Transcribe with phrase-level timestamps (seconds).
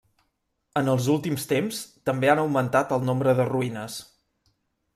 [0.79, 3.99] En els últims temps també han augmentat el nombre de ruïnes.